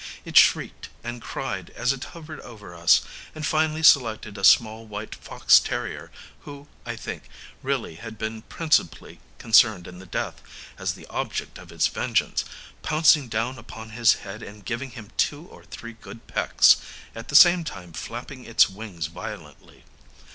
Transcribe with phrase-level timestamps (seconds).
[0.25, 3.03] It shrieked and cried, as it hovered over us,
[3.35, 7.25] and finally selected a small white fox terrier, who, I think,
[7.61, 10.41] really had been principally concerned in the death,
[10.79, 12.43] as the object of its vengeance,
[12.81, 16.77] pouncing down upon his head, and giving him two or three good pecks,
[17.13, 19.83] at the same time flapping its wings violently.